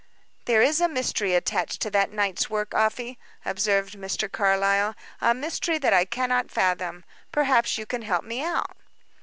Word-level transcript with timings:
"There 0.45 0.63
is 0.63 0.81
a 0.81 0.87
mystery 0.89 1.35
attached 1.35 1.79
to 1.83 1.91
that 1.91 2.11
night's 2.11 2.49
work, 2.49 2.73
Afy," 2.73 3.19
observed 3.45 3.93
Mr. 3.95 4.31
Carlyle; 4.31 4.95
"a 5.21 5.35
mystery 5.35 5.77
that 5.77 5.93
I 5.93 6.05
cannot 6.05 6.49
fathom. 6.49 7.05
Perhaps 7.31 7.77
you 7.77 7.85
can 7.85 8.01
help 8.01 8.23
me 8.23 8.43
out." 8.43 8.75